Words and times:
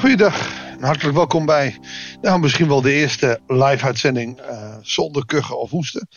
Goeiedag 0.00 0.64
en 0.64 0.82
hartelijk 0.82 1.16
welkom 1.16 1.46
bij 1.46 1.78
nou, 2.20 2.40
misschien 2.40 2.68
wel 2.68 2.80
de 2.80 2.92
eerste 2.92 3.40
live 3.46 3.84
uitzending 3.84 4.40
uh, 4.40 4.76
zonder 4.82 5.26
kuchen 5.26 5.60
of 5.60 5.70
hoesten. 5.70 6.08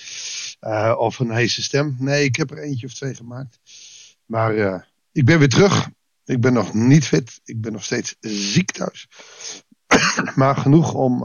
Uh, 0.61 0.95
of 0.97 1.19
een 1.19 1.31
heese 1.31 1.63
stem. 1.63 1.95
Nee, 1.99 2.23
ik 2.23 2.35
heb 2.35 2.51
er 2.51 2.57
eentje 2.57 2.85
of 2.85 2.93
twee 2.93 3.15
gemaakt. 3.15 3.59
Maar 4.25 4.55
uh, 4.55 4.79
ik 5.11 5.25
ben 5.25 5.39
weer 5.39 5.49
terug. 5.49 5.89
Ik 6.25 6.41
ben 6.41 6.53
nog 6.53 6.73
niet 6.73 7.05
fit. 7.05 7.39
Ik 7.43 7.61
ben 7.61 7.71
nog 7.71 7.83
steeds 7.83 8.15
ziek 8.19 8.71
thuis. 8.71 9.07
maar 10.35 10.57
genoeg 10.57 10.93
om 10.93 11.23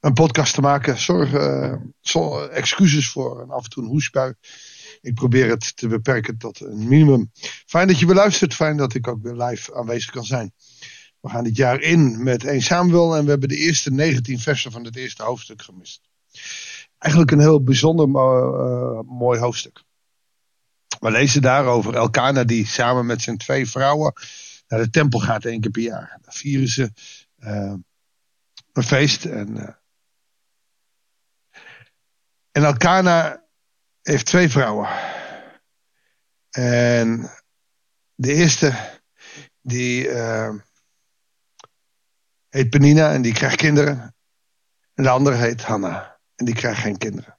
een 0.00 0.12
podcast 0.12 0.54
te 0.54 0.60
maken. 0.60 0.98
Zorg, 0.98 1.32
excuses 2.50 3.08
voor 3.08 3.40
een 3.40 3.50
af 3.50 3.64
en 3.64 3.70
toe 3.70 3.82
een 3.82 3.88
hoestbui. 3.88 4.34
Ik 5.00 5.14
probeer 5.14 5.48
het 5.48 5.76
te 5.76 5.88
beperken 5.88 6.38
tot 6.38 6.60
een 6.60 6.88
minimum. 6.88 7.30
Fijn 7.66 7.86
dat 7.86 7.98
je 7.98 8.06
weer 8.06 8.14
luistert. 8.14 8.54
Fijn 8.54 8.76
dat 8.76 8.94
ik 8.94 9.08
ook 9.08 9.22
weer 9.22 9.34
live 9.34 9.74
aanwezig 9.74 10.10
kan 10.10 10.24
zijn. 10.24 10.52
We 11.20 11.28
gaan 11.28 11.44
dit 11.44 11.56
jaar 11.56 11.80
in 11.80 12.22
met 12.22 12.44
1 12.44 12.62
Samuel 12.62 13.16
en 13.16 13.24
we 13.24 13.30
hebben 13.30 13.48
de 13.48 13.56
eerste 13.56 13.90
19 13.90 14.38
versen 14.38 14.72
van 14.72 14.84
het 14.84 14.96
eerste 14.96 15.22
hoofdstuk 15.22 15.62
gemist. 15.62 16.08
Eigenlijk 16.98 17.32
een 17.32 17.40
heel 17.40 17.62
bijzonder 17.62 18.08
uh, 18.08 19.00
mooi 19.00 19.40
hoofdstuk. 19.40 19.82
We 21.00 21.10
lezen 21.10 21.42
daarover 21.42 21.94
Elkana 21.94 22.44
die 22.44 22.66
samen 22.66 23.06
met 23.06 23.22
zijn 23.22 23.36
twee 23.36 23.68
vrouwen 23.68 24.12
naar 24.68 24.80
de 24.80 24.90
tempel 24.90 25.18
gaat 25.18 25.44
één 25.44 25.60
keer 25.60 25.70
per 25.70 25.82
jaar. 25.82 26.18
Dan 26.22 26.32
vieren 26.32 26.68
ze 26.68 26.92
uh, 27.38 27.74
een 28.72 28.82
feest. 28.82 29.24
En, 29.24 29.56
uh, 29.56 29.68
en 32.50 32.64
Elkana 32.64 33.44
heeft 34.02 34.26
twee 34.26 34.48
vrouwen. 34.48 34.88
En 36.50 37.30
de 38.14 38.34
eerste 38.34 38.74
die 39.60 40.08
heet 42.48 42.70
Penina 42.70 43.12
en 43.12 43.22
die 43.22 43.32
krijgt 43.32 43.56
kinderen. 43.56 44.14
En 44.94 45.02
de 45.02 45.10
andere 45.10 45.36
heet 45.36 45.62
Hanna 45.62 46.20
en 46.34 46.44
die 46.44 46.54
krijgt 46.54 46.80
geen 46.80 46.98
kinderen. 46.98 47.38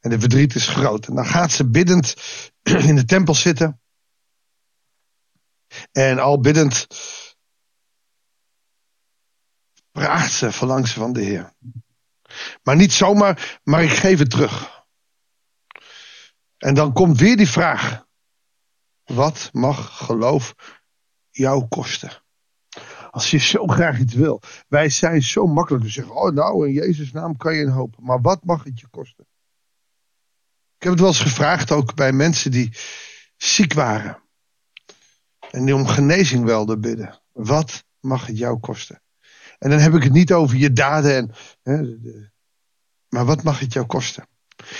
En 0.00 0.10
de 0.10 0.20
verdriet 0.20 0.54
is 0.54 0.68
groot. 0.68 1.06
En 1.06 1.14
dan 1.14 1.26
gaat 1.26 1.52
ze 1.52 1.70
biddend 1.70 2.14
in 2.88 2.96
de 2.96 3.04
tempel 3.04 3.34
zitten. 3.34 3.80
En 5.92 6.18
al 6.18 6.40
biddend 6.40 6.86
vraagt 9.92 10.32
ze, 10.32 10.52
verlangt 10.52 10.88
ze 10.88 10.94
van 10.94 11.12
de 11.12 11.22
Heer. 11.22 11.52
Maar 12.62 12.76
niet 12.76 12.92
zomaar, 12.92 13.60
maar 13.64 13.82
ik 13.82 13.90
geef 13.90 14.18
het 14.18 14.30
terug. 14.30 14.84
En 16.56 16.74
dan 16.74 16.92
komt 16.92 17.18
weer 17.18 17.36
die 17.36 17.48
vraag. 17.48 18.06
Wat 19.04 19.48
mag 19.52 19.96
geloof 19.96 20.54
jou 21.30 21.66
kosten? 21.68 22.21
Als 23.12 23.30
je 23.30 23.38
zo 23.38 23.66
graag 23.76 23.98
iets 23.98 24.14
wil. 24.14 24.40
Wij 24.68 24.88
zijn 24.88 25.22
zo 25.22 25.46
makkelijk. 25.46 25.84
We 25.84 25.90
zeggen, 25.90 26.14
oh 26.14 26.32
nou, 26.32 26.68
in 26.68 26.72
Jezus' 26.72 27.12
naam 27.12 27.36
kan 27.36 27.54
je 27.54 27.62
een 27.62 27.70
hoop. 27.70 27.96
Maar 28.00 28.20
wat 28.20 28.44
mag 28.44 28.64
het 28.64 28.80
je 28.80 28.88
kosten? 28.88 29.26
Ik 30.76 30.82
heb 30.82 30.90
het 30.90 31.00
wel 31.00 31.08
eens 31.08 31.20
gevraagd 31.20 31.70
ook 31.70 31.94
bij 31.94 32.12
mensen 32.12 32.50
die 32.50 32.76
ziek 33.36 33.72
waren. 33.72 34.22
En 35.50 35.64
die 35.64 35.74
om 35.74 35.86
genezing 35.86 36.44
wilden 36.44 36.80
bidden. 36.80 37.20
Wat 37.32 37.84
mag 38.00 38.26
het 38.26 38.38
jou 38.38 38.58
kosten? 38.58 39.02
En 39.58 39.70
dan 39.70 39.78
heb 39.78 39.94
ik 39.94 40.02
het 40.02 40.12
niet 40.12 40.32
over 40.32 40.56
je 40.56 40.72
daden. 40.72 41.14
En, 41.16 41.34
hè, 41.62 41.82
maar 43.08 43.24
wat 43.24 43.42
mag 43.42 43.58
het 43.58 43.72
jou 43.72 43.86
kosten? 43.86 44.26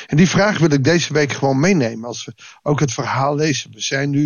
En 0.06 0.16
die 0.16 0.28
vraag 0.28 0.58
wil 0.58 0.70
ik 0.70 0.84
deze 0.84 1.12
week 1.12 1.32
gewoon 1.32 1.60
meenemen. 1.60 2.08
Als 2.08 2.24
we 2.24 2.34
ook 2.62 2.80
het 2.80 2.92
verhaal 2.92 3.34
lezen. 3.34 3.72
We 3.72 3.80
zijn 3.80 4.10
nu 4.10 4.24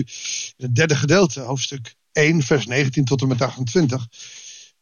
in 0.57 0.65
het 0.65 0.75
derde 0.75 0.97
gedeelte, 0.97 1.41
hoofdstuk 1.41 1.95
1, 2.17 2.43
vers 2.43 2.67
19 2.67 3.05
tot 3.05 3.23
en 3.23 3.29
met 3.29 3.43
28. 3.43 4.07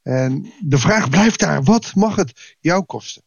En 0.03 0.53
de 0.61 0.79
vraag 0.79 1.09
blijft 1.09 1.39
daar: 1.39 1.63
wat 1.63 1.95
mag 1.95 2.17
het 2.17 2.57
jou 2.61 2.85
kosten? 2.85 3.23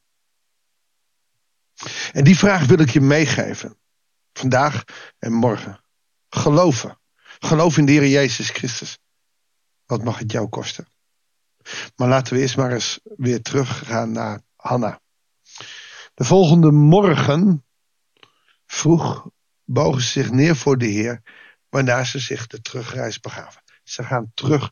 En 2.12 2.23
die 2.23 2.38
vraag 2.38 2.66
wil 2.66 2.79
ik 2.79 2.90
je 2.90 3.01
meegeven. 3.01 3.78
Vandaag 4.34 4.84
en 5.19 5.34
morgen. 5.34 5.81
Geloven. 6.29 7.00
Geloof 7.40 7.78
in 7.78 7.85
de 7.85 7.91
Heer 7.91 8.07
Jezus 8.07 8.50
Christus. 8.50 8.97
Wat 9.85 10.03
mag 10.03 10.19
het 10.19 10.31
jou 10.31 10.47
kosten? 10.47 10.88
Maar 11.95 12.07
laten 12.07 12.34
we 12.34 12.39
eerst 12.39 12.57
maar 12.57 12.72
eens 12.72 13.00
weer 13.03 13.41
teruggaan 13.41 14.12
naar 14.12 14.41
Hanna. 14.56 15.01
De 16.13 16.24
volgende 16.24 16.72
morgen 16.72 17.66
vroeg 18.66 19.29
bogen 19.63 20.01
ze 20.01 20.07
zich 20.07 20.31
neer 20.31 20.56
voor 20.56 20.78
de 20.78 20.85
Heer, 20.85 21.22
waarna 21.69 22.03
ze 22.03 22.19
zich 22.19 22.47
de 22.47 22.62
terugreis 22.62 23.19
begaven. 23.19 23.66
Ze 23.88 24.03
gaan 24.03 24.31
terug. 24.34 24.72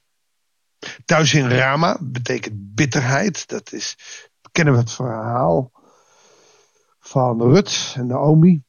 Thuis 1.06 1.34
in 1.34 1.50
Rama 1.50 1.98
betekent 2.02 2.76
bitterheid. 2.76 3.48
Dat 3.48 3.74
is, 3.74 3.96
kennen 4.52 4.74
we 4.74 4.80
het 4.80 4.92
verhaal 4.92 5.72
van 7.00 7.42
Rut 7.42 7.94
en 7.96 8.08
Naomi. 8.08 8.64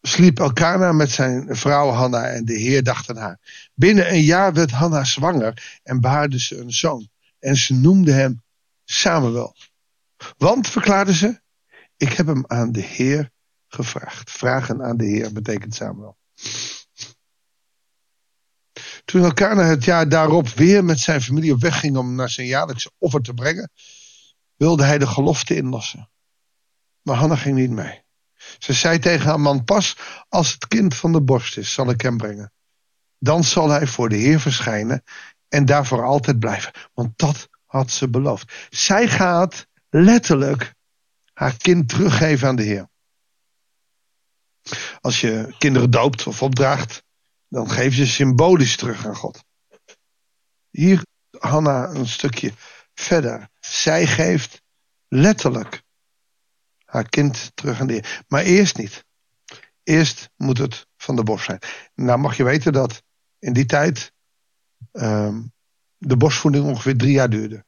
Sliep 0.00 0.38
Elkana 0.38 0.92
met 0.92 1.10
zijn 1.10 1.56
vrouw 1.56 1.90
Hanna 1.90 2.24
en 2.26 2.44
de 2.44 2.58
Heer 2.58 2.82
dacht 2.82 3.10
aan 3.10 3.16
haar. 3.16 3.68
Binnen 3.74 4.12
een 4.12 4.22
jaar 4.22 4.52
werd 4.52 4.70
Hanna 4.70 5.04
zwanger 5.04 5.80
en 5.82 6.00
baarde 6.00 6.40
ze 6.40 6.58
een 6.58 6.72
zoon. 6.72 7.08
En 7.38 7.56
ze 7.56 7.74
noemde 7.74 8.12
hem 8.12 8.42
Samuel. 8.84 9.56
Want, 10.36 10.68
verklaarde 10.68 11.14
ze, 11.14 11.40
ik 11.96 12.12
heb 12.12 12.26
hem 12.26 12.44
aan 12.46 12.72
de 12.72 12.82
Heer 12.82 13.30
gevraagd. 13.68 14.30
Vragen 14.30 14.82
aan 14.82 14.96
de 14.96 15.04
Heer 15.06 15.32
betekent 15.32 15.74
Samuel. 15.74 16.16
Toen 19.06 19.22
Elkana 19.22 19.62
het 19.62 19.84
jaar 19.84 20.08
daarop 20.08 20.48
weer 20.48 20.84
met 20.84 21.00
zijn 21.00 21.22
familie 21.22 21.52
op 21.52 21.72
om 21.82 22.14
naar 22.14 22.30
zijn 22.30 22.46
jaarlijkse 22.46 22.90
offer 22.98 23.20
te 23.20 23.34
brengen, 23.34 23.70
wilde 24.56 24.84
hij 24.84 24.98
de 24.98 25.06
gelofte 25.06 25.56
inlossen. 25.56 26.10
Maar 27.02 27.16
Hanna 27.16 27.36
ging 27.36 27.56
niet 27.56 27.70
mee. 27.70 28.04
Ze 28.58 28.72
zei 28.72 28.98
tegen 28.98 29.26
haar 29.26 29.40
man: 29.40 29.64
Pas 29.64 29.96
als 30.28 30.52
het 30.52 30.66
kind 30.66 30.94
van 30.94 31.12
de 31.12 31.22
borst 31.22 31.56
is, 31.56 31.72
zal 31.72 31.90
ik 31.90 32.00
hem 32.00 32.16
brengen. 32.16 32.52
Dan 33.18 33.44
zal 33.44 33.68
hij 33.68 33.86
voor 33.86 34.08
de 34.08 34.16
Heer 34.16 34.40
verschijnen 34.40 35.02
en 35.48 35.64
daarvoor 35.64 36.04
altijd 36.04 36.38
blijven. 36.38 36.72
Want 36.94 37.18
dat 37.18 37.48
had 37.64 37.90
ze 37.90 38.08
beloofd. 38.08 38.52
Zij 38.70 39.08
gaat 39.08 39.66
letterlijk 39.88 40.74
haar 41.32 41.56
kind 41.56 41.88
teruggeven 41.88 42.48
aan 42.48 42.56
de 42.56 42.62
Heer. 42.62 42.88
Als 45.00 45.20
je 45.20 45.54
kinderen 45.58 45.90
doopt 45.90 46.26
of 46.26 46.42
opdraagt, 46.42 47.04
dan 47.56 47.70
geef 47.70 47.94
je 47.94 48.06
symbolisch 48.06 48.76
terug 48.76 49.06
aan 49.06 49.16
God. 49.16 49.44
Hier 50.70 51.06
Hanna 51.38 51.88
een 51.88 52.06
stukje 52.06 52.52
verder. 52.94 53.48
Zij 53.60 54.06
geeft 54.06 54.62
letterlijk 55.08 55.82
haar 56.84 57.08
kind 57.08 57.50
terug 57.54 57.80
aan 57.80 57.86
de 57.86 57.92
Heer. 57.92 58.24
Maar 58.28 58.42
eerst 58.42 58.76
niet. 58.76 59.04
Eerst 59.82 60.30
moet 60.36 60.58
het 60.58 60.86
van 60.96 61.16
de 61.16 61.22
bos 61.22 61.44
zijn. 61.44 61.58
Nou 61.94 62.18
mag 62.18 62.36
je 62.36 62.44
weten 62.44 62.72
dat 62.72 63.02
in 63.38 63.52
die 63.52 63.66
tijd 63.66 64.12
um, 64.92 65.52
de 65.98 66.16
bosvoeding 66.16 66.64
ongeveer 66.64 66.96
drie 66.96 67.12
jaar 67.12 67.30
duurde. 67.30 67.64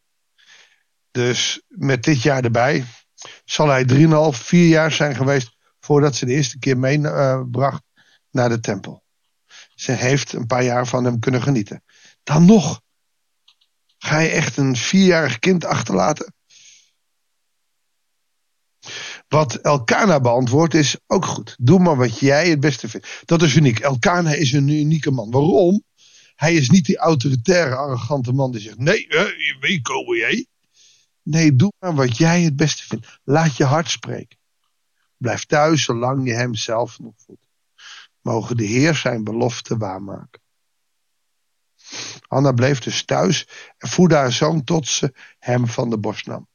Dus 1.10 1.62
met 1.68 2.02
dit 2.02 2.22
jaar 2.22 2.44
erbij 2.44 2.84
zal 3.44 3.68
hij 3.68 3.84
drieënhalf, 3.84 4.36
vier 4.36 4.68
jaar 4.68 4.92
zijn 4.92 5.16
geweest 5.16 5.56
voordat 5.80 6.14
ze 6.14 6.26
de 6.26 6.32
eerste 6.32 6.58
keer 6.58 6.78
meebracht 6.78 7.82
naar 8.30 8.48
de 8.48 8.60
tempel. 8.60 9.06
Ze 9.78 9.92
heeft 9.92 10.32
een 10.32 10.46
paar 10.46 10.64
jaar 10.64 10.86
van 10.86 11.04
hem 11.04 11.18
kunnen 11.18 11.42
genieten. 11.42 11.82
Dan 12.22 12.44
nog. 12.44 12.80
Ga 13.98 14.18
je 14.18 14.28
echt 14.28 14.56
een 14.56 14.76
vierjarig 14.76 15.38
kind 15.38 15.64
achterlaten? 15.64 16.34
Wat 19.28 19.54
Elkana 19.54 20.20
beantwoordt 20.20 20.74
is 20.74 20.96
ook 21.06 21.24
goed. 21.24 21.56
Doe 21.60 21.78
maar 21.78 21.96
wat 21.96 22.18
jij 22.18 22.48
het 22.48 22.60
beste 22.60 22.88
vindt. 22.88 23.22
Dat 23.24 23.42
is 23.42 23.54
uniek. 23.54 23.78
Elkana 23.78 24.32
is 24.32 24.52
een 24.52 24.68
unieke 24.68 25.10
man. 25.10 25.30
Waarom? 25.30 25.84
Hij 26.34 26.54
is 26.54 26.70
niet 26.70 26.84
die 26.84 26.96
autoritaire, 26.96 27.76
arrogante 27.76 28.32
man 28.32 28.52
die 28.52 28.60
zegt: 28.60 28.78
Nee, 28.78 29.06
weet 29.60 29.82
komen 29.82 30.16
jij. 30.16 30.46
Nee, 31.22 31.56
doe 31.56 31.72
maar 31.78 31.94
wat 31.94 32.16
jij 32.16 32.42
het 32.42 32.56
beste 32.56 32.82
vindt. 32.82 33.18
Laat 33.24 33.56
je 33.56 33.64
hart 33.64 33.90
spreken. 33.90 34.38
Blijf 35.16 35.44
thuis 35.44 35.82
zolang 35.82 36.26
je 36.26 36.34
hem 36.34 36.54
zelf 36.54 36.98
nog 36.98 37.14
voelt. 37.16 37.47
Mogen 38.28 38.56
de 38.56 38.64
Heer 38.64 38.94
zijn 38.94 39.24
belofte 39.24 39.76
waarmaken. 39.76 40.40
Anna 42.26 42.52
bleef 42.52 42.78
dus 42.78 43.04
thuis 43.04 43.48
en 43.78 43.88
voedde 43.88 44.14
haar 44.14 44.32
zoon 44.32 44.64
tot 44.64 44.86
ze 44.88 45.14
hem 45.38 45.66
van 45.66 45.90
de 45.90 45.98
borst 45.98 46.26
nam. 46.26 46.48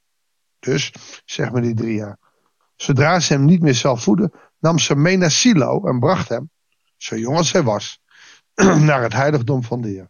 Dus, 0.60 0.94
zeg 1.26 1.52
maar 1.52 1.62
die 1.62 1.74
drie 1.74 1.96
jaar. 1.96 2.18
Zodra 2.76 3.20
ze 3.20 3.34
hem 3.34 3.46
niet 3.46 3.62
meer 3.62 3.76
zelf 3.76 4.04
voeden, 4.04 4.32
nam 4.60 4.80
ze 4.80 4.96
mee 4.96 5.18
naar 5.18 5.32
Silo 5.32 5.86
en 5.86 6.00
bracht 6.00 6.30
hem, 6.30 6.52
zo 6.98 7.18
jong 7.18 7.38
als 7.38 7.52
hij 7.52 7.64
was, 7.64 8.00
naar 8.90 9.02
het 9.02 9.14
heiligdom 9.14 9.64
van 9.64 9.82
de 9.82 9.88
Heer. 9.88 10.10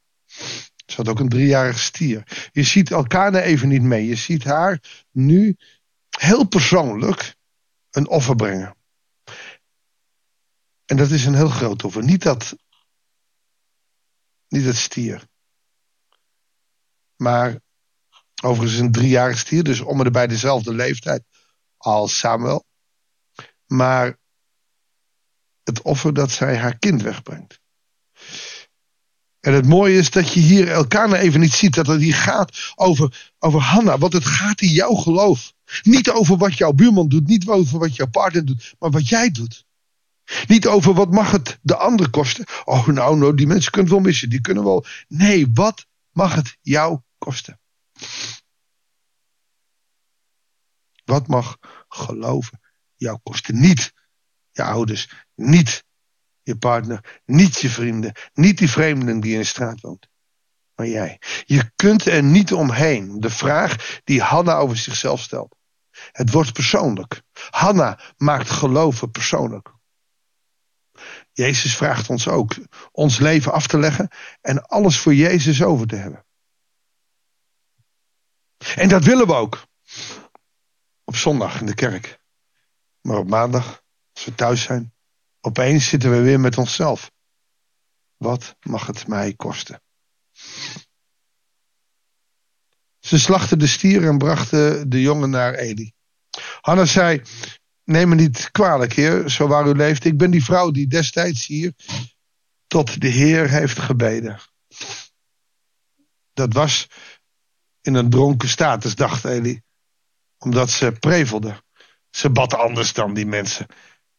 Ze 0.86 0.96
had 0.96 1.08
ook 1.08 1.20
een 1.20 1.30
driejarig 1.30 1.80
stier. 1.80 2.50
Je 2.52 2.64
ziet 2.64 2.92
Elkana 2.92 3.42
even 3.42 3.68
niet 3.68 3.84
mee. 3.84 4.08
Je 4.08 4.16
ziet 4.16 4.44
haar 4.44 5.06
nu 5.12 5.58
heel 6.10 6.48
persoonlijk 6.48 7.36
een 7.92 8.08
offer 8.08 8.36
brengen. 8.36 8.76
En 10.94 11.00
dat 11.00 11.12
is 11.12 11.26
een 11.26 11.36
heel 11.36 11.50
groot 11.50 11.84
offer. 11.84 12.04
Niet 12.04 12.24
dat, 12.24 12.56
niet 14.48 14.66
dat 14.66 14.76
stier. 14.76 15.28
Maar 17.16 17.62
Overigens 18.44 18.80
een 18.80 18.92
driejarig 18.92 19.38
stier, 19.38 19.64
dus 19.64 19.80
om 19.80 20.02
en 20.02 20.12
bij 20.12 20.28
dezelfde 20.28 20.74
leeftijd 20.74 21.24
als 21.78 22.18
Samuel. 22.18 22.66
Maar 23.66 24.18
het 25.64 25.82
offer 25.82 26.14
dat 26.14 26.32
zij 26.32 26.58
haar 26.58 26.78
kind 26.78 27.02
wegbrengt. 27.02 27.60
En 29.40 29.54
het 29.54 29.68
mooie 29.68 29.98
is 29.98 30.10
dat 30.10 30.34
je 30.34 30.40
hier 30.40 30.72
elkaar 30.72 31.12
even 31.12 31.40
niet 31.40 31.54
ziet. 31.54 31.74
Dat 31.74 31.88
het 31.88 32.02
hier 32.02 32.16
gaat 32.16 32.74
over, 32.76 33.32
over 33.40 33.60
Hanna. 33.62 33.98
Want 33.98 34.14
het 34.14 34.26
gaat 34.26 34.62
in 34.62 34.70
jouw 34.70 34.94
geloof. 34.94 35.54
Niet 35.82 36.10
over 36.10 36.38
wat 36.38 36.58
jouw 36.58 36.72
buurman 36.72 37.08
doet. 37.08 37.28
Niet 37.28 37.48
over 37.48 37.80
wat 37.80 37.96
jouw 37.96 38.10
partner 38.10 38.46
doet. 38.46 38.74
Maar 38.80 38.92
wat 38.92 39.08
jij 39.08 39.32
doet. 39.32 39.66
Niet 40.48 40.68
over 40.68 40.94
wat 40.94 41.12
mag 41.12 41.32
het 41.32 41.60
de 41.62 41.76
ander 41.76 42.10
kosten. 42.10 42.46
Oh 42.64 42.88
nou, 42.88 43.18
nou 43.18 43.36
die 43.36 43.48
mensen 43.48 43.72
kunnen 43.72 43.92
wel 43.92 44.00
missen. 44.00 44.30
Die 44.30 44.42
kunnen 44.42 44.64
wel. 44.64 44.86
Nee, 45.08 45.48
wat 45.54 45.86
mag 46.12 46.36
het 46.36 46.58
jou 46.62 47.00
kosten? 47.18 47.60
Wat 51.06 51.28
mag 51.28 51.58
geloven 51.88 52.60
jou 52.96 53.20
kosten? 53.24 53.60
Niet 53.60 53.94
je 54.52 54.64
ouders. 54.64 55.10
Niet 55.36 55.84
je 56.44 56.58
partner, 56.58 57.22
niet 57.26 57.60
je 57.60 57.70
vrienden, 57.70 58.16
niet 58.34 58.58
die 58.58 58.70
vreemdeling 58.70 59.22
die 59.22 59.34
in 59.34 59.40
de 59.40 59.46
straat 59.46 59.82
woont, 59.82 60.08
maar 60.76 60.88
jij. 60.88 61.22
Je 61.46 61.72
kunt 61.76 62.06
er 62.06 62.24
niet 62.24 62.54
omheen. 62.54 63.20
De 63.20 63.30
vraag 63.30 64.00
die 64.04 64.22
Hanna 64.22 64.56
over 64.56 64.78
zichzelf 64.78 65.22
stelt. 65.22 65.56
Het 66.12 66.32
wordt 66.32 66.54
persoonlijk. 66.54 67.22
Hanna 67.50 68.00
maakt 68.18 68.50
geloven 68.50 69.12
persoonlijk. 69.12 69.73
Jezus 71.34 71.78
vraagt 71.78 72.10
ons 72.10 72.28
ook 72.28 72.56
ons 72.92 73.20
leven 73.20 73.52
af 73.52 73.68
te 73.68 73.80
leggen 73.80 74.10
en 74.42 74.66
alles 74.66 75.00
voor 75.00 75.14
Jezus 75.14 75.64
over 75.64 75.88
te 75.88 75.96
hebben. 75.96 76.26
En 78.76 78.90
dat 78.90 79.04
willen 79.04 79.28
we 79.28 79.34
ook. 79.34 79.68
Op 81.04 81.16
zondag 81.16 81.60
in 81.60 81.66
de 81.66 81.76
kerk. 81.76 82.20
Maar 83.02 83.18
op 83.18 83.30
maandag, 83.30 83.84
als 84.14 84.26
we 84.26 84.36
thuis 84.36 84.62
zijn, 84.62 84.94
Opeens 85.46 85.88
zitten 85.88 86.12
we 86.12 86.22
weer 86.22 86.40
met 86.40 86.58
onszelf. 86.58 87.12
Wat 88.18 88.56
mag 88.60 88.88
het 88.88 89.08
mij 89.08 89.34
kosten? 89.34 89.82
Ze 93.00 93.20
slachten 93.20 93.60
de 93.60 93.68
stier 93.68 94.08
en 94.08 94.18
brachten 94.18 94.90
de 94.90 95.02
jongen 95.02 95.30
naar 95.30 95.54
Eli. 95.54 95.94
Hanna 96.62 96.86
zei: 96.86 97.22
Neem 97.84 98.10
me 98.10 98.16
niet 98.16 98.52
kwalijk, 98.52 98.94
heer, 98.94 99.30
zo 99.30 99.48
waar 99.48 99.68
u 99.68 99.74
leeft. 99.74 100.06
Ik 100.06 100.18
ben 100.18 100.32
die 100.32 100.44
vrouw 100.44 100.72
die 100.72 100.88
destijds 100.88 101.46
hier 101.46 101.74
tot 102.68 103.02
de 103.02 103.08
Heer 103.08 103.50
heeft 103.50 103.80
gebeden. 103.80 104.40
Dat 106.34 106.54
was 106.54 106.88
in 107.82 107.94
een 107.94 108.10
dronken 108.10 108.50
status, 108.50 108.96
dacht 108.96 109.26
Eli, 109.26 109.62
omdat 110.38 110.70
ze 110.70 110.92
prevelde. 110.92 111.64
Ze 112.10 112.30
bad 112.30 112.54
anders 112.54 112.94
dan 112.94 113.14
die 113.14 113.26
mensen. 113.26 113.68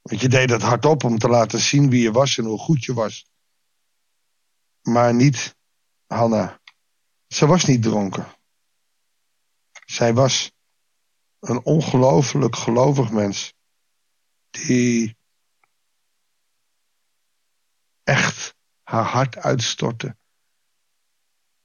Want 0.02 0.20
je 0.20 0.28
deed 0.28 0.50
het 0.50 0.62
hardop 0.62 1.04
om 1.04 1.18
te 1.18 1.28
laten 1.28 1.60
zien 1.60 1.90
wie 1.90 2.02
je 2.02 2.12
was 2.12 2.38
en 2.38 2.44
hoe 2.44 2.58
goed 2.58 2.84
je 2.84 2.94
was. 2.94 3.26
Maar 4.82 5.14
niet 5.14 5.56
Hanna. 6.06 6.60
Ze 7.26 7.46
was 7.46 7.64
niet 7.64 7.82
dronken. 7.82 8.26
Zij 9.84 10.14
was 10.14 10.52
een 11.48 11.64
ongelooflijk 11.64 12.56
gelovig 12.56 13.10
mens. 13.10 13.54
Die 14.50 15.16
echt 18.02 18.54
haar 18.82 19.04
hart 19.04 19.36
uitstortte 19.36 20.16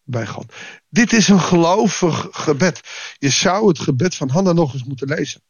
bij 0.03 0.27
God. 0.27 0.53
Dit 0.89 1.13
is 1.13 1.27
een 1.27 1.39
gelovig 1.39 2.27
gebed. 2.31 2.81
Je 3.17 3.29
zou 3.29 3.67
het 3.67 3.79
gebed 3.79 4.15
van 4.15 4.29
Hanna 4.29 4.51
nog 4.51 4.73
eens 4.73 4.83
moeten 4.83 5.07
lezen. 5.07 5.41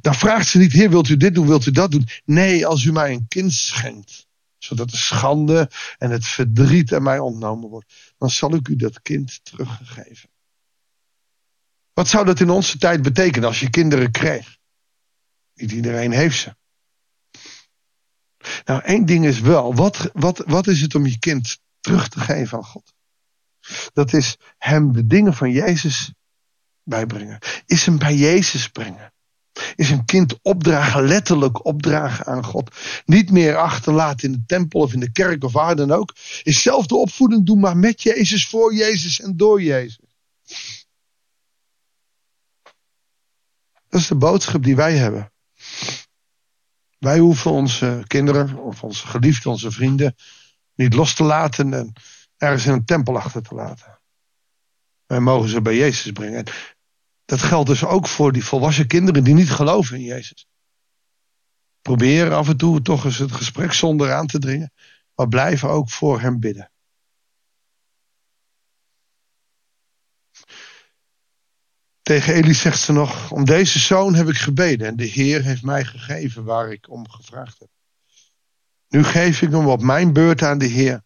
Dan 0.00 0.14
vraagt 0.14 0.48
ze 0.48 0.58
niet, 0.58 0.72
heer, 0.72 0.90
wilt 0.90 1.08
u 1.08 1.16
dit 1.16 1.34
doen, 1.34 1.46
wilt 1.46 1.66
u 1.66 1.70
dat 1.70 1.90
doen? 1.90 2.08
Nee, 2.24 2.66
als 2.66 2.84
u 2.84 2.92
mij 2.92 3.12
een 3.12 3.28
kind 3.28 3.52
schenkt, 3.52 4.26
zodat 4.58 4.90
de 4.90 4.96
schande 4.96 5.70
en 5.98 6.10
het 6.10 6.26
verdriet 6.26 6.94
aan 6.94 7.02
mij 7.02 7.18
ontnomen 7.18 7.68
wordt, 7.68 8.14
dan 8.18 8.30
zal 8.30 8.54
ik 8.54 8.68
u 8.68 8.76
dat 8.76 9.02
kind 9.02 9.40
teruggeven. 9.44 10.30
Wat 11.94 12.08
zou 12.08 12.24
dat 12.24 12.40
in 12.40 12.50
onze 12.50 12.78
tijd 12.78 13.02
betekenen 13.02 13.48
als 13.48 13.60
je 13.60 13.70
kinderen 13.70 14.10
kreeg? 14.10 14.56
Niet 15.54 15.72
iedereen 15.72 16.12
heeft 16.12 16.38
ze. 16.38 16.56
Nou, 18.64 18.82
één 18.82 19.06
ding 19.06 19.26
is 19.26 19.40
wel, 19.40 19.74
wat, 19.74 20.10
wat, 20.12 20.42
wat 20.46 20.66
is 20.66 20.80
het 20.80 20.94
om 20.94 21.06
je 21.06 21.18
kind 21.18 21.58
terug 21.80 22.08
te 22.08 22.20
geven 22.20 22.58
aan 22.58 22.64
God? 22.64 22.92
Dat 23.92 24.12
is 24.12 24.36
hem 24.58 24.92
de 24.92 25.06
dingen 25.06 25.34
van 25.34 25.50
Jezus 25.50 26.12
bijbrengen. 26.82 27.38
Is 27.66 27.86
hem 27.86 27.98
bij 27.98 28.14
Jezus 28.14 28.68
brengen 28.68 29.14
is 29.76 29.90
een 29.90 30.04
kind 30.04 30.38
opdragen, 30.42 31.06
letterlijk 31.06 31.64
opdragen 31.64 32.26
aan 32.26 32.44
God. 32.44 32.76
Niet 33.04 33.30
meer 33.30 33.56
achterlaten 33.56 34.28
in 34.28 34.32
de 34.32 34.42
tempel 34.46 34.80
of 34.80 34.92
in 34.92 35.00
de 35.00 35.12
kerk 35.12 35.44
of 35.44 35.52
waar 35.52 35.76
dan 35.76 35.92
ook. 35.92 36.14
Is 36.42 36.62
zelf 36.62 36.86
de 36.86 36.96
opvoeding 36.96 37.46
doen, 37.46 37.60
maar 37.60 37.76
met 37.76 38.02
Jezus, 38.02 38.46
voor 38.46 38.74
Jezus 38.74 39.20
en 39.20 39.36
door 39.36 39.62
Jezus. 39.62 40.03
Dat 43.94 44.02
is 44.02 44.08
de 44.08 44.16
boodschap 44.16 44.62
die 44.62 44.76
wij 44.76 44.96
hebben. 44.96 45.32
Wij 46.98 47.18
hoeven 47.18 47.50
onze 47.50 48.04
kinderen 48.06 48.58
of 48.58 48.82
onze 48.82 49.06
geliefden, 49.06 49.50
onze 49.50 49.70
vrienden 49.70 50.14
niet 50.74 50.94
los 50.94 51.14
te 51.14 51.24
laten 51.24 51.74
en 51.74 51.92
ergens 52.36 52.66
in 52.66 52.72
een 52.72 52.84
tempel 52.84 53.16
achter 53.16 53.42
te 53.42 53.54
laten. 53.54 54.00
Wij 55.06 55.20
mogen 55.20 55.48
ze 55.48 55.62
bij 55.62 55.76
Jezus 55.76 56.12
brengen. 56.12 56.44
Dat 57.24 57.42
geldt 57.42 57.68
dus 57.68 57.84
ook 57.84 58.08
voor 58.08 58.32
die 58.32 58.44
volwassen 58.44 58.86
kinderen 58.86 59.24
die 59.24 59.34
niet 59.34 59.50
geloven 59.50 59.96
in 59.96 60.04
Jezus. 60.04 60.46
Probeer 61.82 62.32
af 62.32 62.48
en 62.48 62.56
toe 62.56 62.82
toch 62.82 63.04
eens 63.04 63.18
het 63.18 63.32
gesprek 63.32 63.72
zonder 63.72 64.12
aan 64.12 64.26
te 64.26 64.38
dringen, 64.38 64.72
maar 65.14 65.28
blijf 65.28 65.64
ook 65.64 65.90
voor 65.90 66.20
hem 66.20 66.40
bidden. 66.40 66.70
Tegen 72.04 72.34
Eli 72.34 72.54
zegt 72.54 72.80
ze 72.80 72.92
nog: 72.92 73.30
Om 73.30 73.44
deze 73.44 73.78
zoon 73.78 74.14
heb 74.14 74.28
ik 74.28 74.36
gebeden 74.36 74.86
en 74.86 74.96
de 74.96 75.04
Heer 75.04 75.42
heeft 75.42 75.62
mij 75.62 75.84
gegeven 75.84 76.44
waar 76.44 76.72
ik 76.72 76.90
om 76.90 77.08
gevraagd 77.08 77.58
heb. 77.58 77.68
Nu 78.88 79.04
geef 79.04 79.42
ik 79.42 79.50
hem 79.50 79.66
op 79.66 79.82
mijn 79.82 80.12
beurt 80.12 80.42
aan 80.42 80.58
de 80.58 80.66
Heer. 80.66 81.02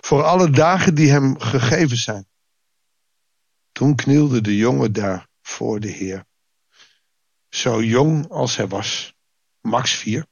Voor 0.00 0.22
alle 0.22 0.50
dagen 0.50 0.94
die 0.94 1.10
hem 1.10 1.38
gegeven 1.38 1.96
zijn. 1.96 2.26
Toen 3.72 3.94
knielde 3.94 4.40
de 4.40 4.56
jongen 4.56 4.92
daar 4.92 5.28
voor 5.42 5.80
de 5.80 5.90
Heer. 5.90 6.24
Zo 7.48 7.82
jong 7.82 8.30
als 8.30 8.56
hij 8.56 8.68
was, 8.68 9.14
max 9.60 9.92
vier, 9.92 10.26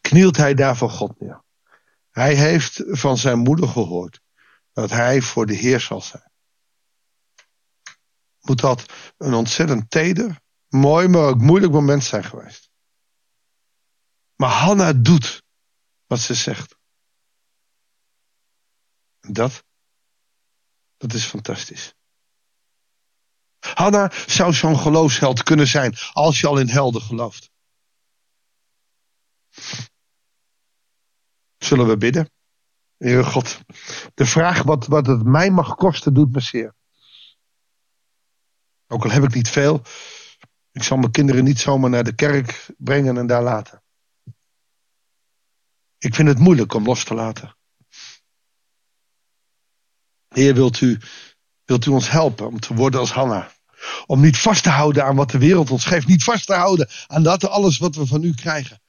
knielt 0.00 0.36
hij 0.36 0.54
daar 0.54 0.76
voor 0.76 0.90
God 0.90 1.20
neer. 1.20 1.42
Hij 2.10 2.34
heeft 2.34 2.82
van 2.86 3.16
zijn 3.16 3.38
moeder 3.38 3.68
gehoord 3.68 4.20
dat 4.72 4.90
hij 4.90 5.20
voor 5.22 5.46
de 5.46 5.54
Heer 5.54 5.80
zal 5.80 6.00
zijn. 6.00 6.27
Moet 8.48 8.60
dat 8.60 8.92
een 9.16 9.34
ontzettend 9.34 9.90
teder, 9.90 10.40
mooi, 10.68 11.08
maar 11.08 11.22
ook 11.22 11.40
moeilijk 11.40 11.72
moment 11.72 12.04
zijn 12.04 12.24
geweest. 12.24 12.70
Maar 14.36 14.50
Hanna 14.50 14.92
doet 14.92 15.42
wat 16.06 16.18
ze 16.18 16.34
zegt. 16.34 16.76
Dat 19.20 19.64
dat 20.96 21.12
is 21.12 21.24
fantastisch. 21.24 21.94
Hanna 23.58 24.12
zou 24.26 24.52
zo'n 24.52 24.78
geloofsheld 24.78 25.42
kunnen 25.42 25.66
zijn 25.66 25.94
als 26.12 26.40
je 26.40 26.46
al 26.46 26.58
in 26.58 26.68
helden 26.68 27.02
gelooft. 27.02 27.50
Zullen 31.56 31.88
we 31.88 31.96
bidden? 31.96 32.30
Heere 32.96 33.24
God, 33.24 33.60
de 34.14 34.26
vraag 34.26 34.62
wat, 34.62 34.86
wat 34.86 35.06
het 35.06 35.24
mij 35.24 35.50
mag 35.50 35.74
kosten 35.74 36.14
doet 36.14 36.32
me 36.32 36.40
zeer. 36.40 36.76
Ook 38.88 39.04
al 39.04 39.10
heb 39.10 39.22
ik 39.22 39.34
niet 39.34 39.48
veel, 39.48 39.82
ik 40.72 40.82
zal 40.82 40.96
mijn 40.96 41.10
kinderen 41.10 41.44
niet 41.44 41.58
zomaar 41.58 41.90
naar 41.90 42.04
de 42.04 42.14
kerk 42.14 42.66
brengen 42.78 43.18
en 43.18 43.26
daar 43.26 43.42
laten. 43.42 43.82
Ik 45.98 46.14
vind 46.14 46.28
het 46.28 46.38
moeilijk 46.38 46.74
om 46.74 46.84
los 46.84 47.04
te 47.04 47.14
laten. 47.14 47.56
Heer, 50.28 50.54
wilt 50.54 50.80
u, 50.80 51.00
wilt 51.64 51.86
u 51.86 51.90
ons 51.90 52.10
helpen 52.10 52.46
om 52.46 52.60
te 52.60 52.74
worden 52.74 53.00
als 53.00 53.12
Hanna? 53.12 53.52
Om 54.06 54.20
niet 54.20 54.38
vast 54.38 54.62
te 54.62 54.68
houden 54.68 55.04
aan 55.04 55.16
wat 55.16 55.30
de 55.30 55.38
wereld 55.38 55.70
ons 55.70 55.84
geeft. 55.84 56.06
Niet 56.06 56.24
vast 56.24 56.46
te 56.46 56.54
houden 56.54 56.88
aan 57.06 57.22
dat 57.22 57.48
alles 57.48 57.78
wat 57.78 57.94
we 57.94 58.06
van 58.06 58.22
u 58.22 58.34
krijgen. 58.34 58.82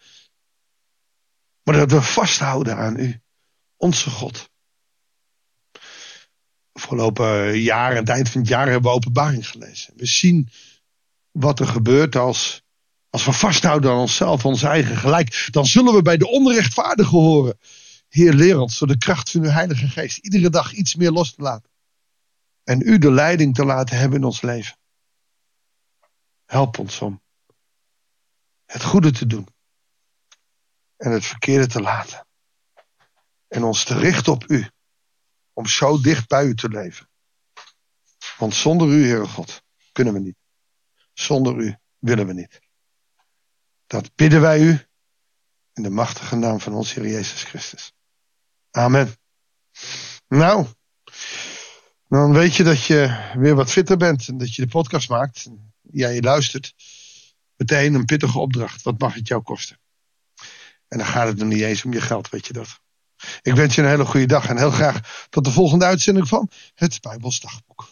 Maar 1.64 1.76
dat 1.76 1.92
we 1.92 2.02
vasthouden 2.02 2.78
aan 2.78 3.00
u. 3.00 3.22
Onze 3.78 4.10
God. 4.10 4.50
Voorlopen 6.80 7.60
jaar, 7.60 7.92
aan 7.92 7.98
het 7.98 8.10
eind 8.10 8.30
van 8.30 8.42
het 8.42 8.50
jaar, 8.50 8.68
hebben 8.68 8.92
we 8.92 8.98
openbaring 8.98 9.48
gelezen. 9.48 9.94
We 9.96 10.06
zien 10.06 10.50
wat 11.32 11.60
er 11.60 11.68
gebeurt 11.68 12.16
als, 12.16 12.64
als 13.10 13.26
we 13.26 13.34
vasthouden 13.34 13.92
aan 13.92 13.98
onszelf, 13.98 14.46
ons 14.46 14.64
eigen 14.64 14.98
gelijk. 14.98 15.48
Dan 15.52 15.66
zullen 15.66 15.94
we 15.94 16.02
bij 16.02 16.18
de 16.18 16.28
onrechtvaardigen 16.28 17.18
horen. 17.18 17.58
Heer, 18.10 18.34
leer 18.34 18.60
ons 18.60 18.80
door 18.80 18.88
de 18.88 18.98
kracht 18.98 19.32
van 19.32 19.44
uw 19.44 19.50
Heilige 19.50 19.88
Geest 19.88 20.18
iedere 20.18 20.50
dag 20.50 20.74
iets 20.74 20.96
meer 20.96 21.12
los 21.12 21.36
te 21.36 21.42
laten. 21.42 21.70
En 22.64 22.82
u 22.82 22.98
de 22.98 23.12
leiding 23.12 23.56
te 23.56 23.66
laten 23.66 23.98
hebben 23.98 24.20
in 24.20 24.26
ons 24.26 24.42
leven. 24.42 24.78
Help 26.46 26.80
ons 26.80 27.02
om 27.02 27.22
het 28.66 28.84
goede 28.84 29.12
te 29.12 29.26
doen. 29.26 29.48
En 30.98 31.12
het 31.12 31.26
verkeerde 31.26 31.68
te 31.68 31.82
laten. 31.82 32.28
En 33.48 33.64
ons 33.64 33.84
te 33.84 33.98
richten 33.98 34.34
op 34.34 34.44
u. 34.48 34.68
Om 35.60 35.68
zo 35.68 36.02
dicht 36.02 36.28
bij 36.28 36.46
u 36.46 36.56
te 36.56 36.70
leven. 36.70 37.10
Want 38.38 38.54
zonder 38.54 38.88
u, 38.88 39.06
Heere 39.06 39.28
God, 39.28 39.64
kunnen 39.92 40.14
we 40.14 40.20
niet. 40.20 40.36
Zonder 41.14 41.58
u 41.58 41.78
willen 41.98 42.28
we 42.28 42.34
niet. 42.34 42.62
Dat 43.88 44.16
bidden 44.16 44.42
wij 44.42 44.60
u 44.60 44.88
in 45.74 45.84
de 45.84 45.90
machtige 45.90 46.36
naam 46.36 46.60
van 46.60 46.74
ons 46.74 46.94
Heer 46.94 47.08
Jezus 47.08 47.44
Christus. 47.44 47.94
Amen. 48.72 49.16
Nou, 50.28 50.68
dan 52.08 52.34
weet 52.34 52.56
je 52.56 52.64
dat 52.64 52.86
je 52.86 53.32
weer 53.36 53.56
wat 53.56 53.72
fitter 53.72 53.98
bent 53.98 54.28
en 54.28 54.38
dat 54.38 54.56
je 54.56 54.62
de 54.62 54.68
podcast 54.68 55.10
maakt. 55.10 55.50
Ja, 55.82 56.10
je 56.10 56.22
luistert. 56.22 56.74
Meteen 57.56 57.94
een 57.94 58.06
pittige 58.06 58.40
opdracht. 58.40 58.82
Wat 58.82 59.00
mag 59.00 59.14
het 59.14 59.28
jou 59.28 59.42
kosten? 59.42 59.80
En 60.88 60.98
dan 60.98 61.08
gaat 61.08 61.28
het 61.28 61.38
nog 61.38 61.48
niet 61.48 61.62
eens 61.62 61.86
om 61.86 61.94
je 61.94 62.02
geld, 62.02 62.30
weet 62.30 62.48
je 62.48 62.54
dat. 62.54 62.80
Ik 63.42 63.56
wens 63.56 63.76
je 63.76 63.82
een 63.82 63.88
hele 63.88 64.06
goede 64.06 64.26
dag 64.26 64.50
en 64.50 64.58
heel 64.58 64.72
graag 64.72 65.28
tot 65.30 65.46
de 65.46 65.52
volgende 65.52 65.86
uitzending 65.86 66.28
van 66.28 66.50
het 66.76 67.02
Bijbelsdagboek. 67.02 67.88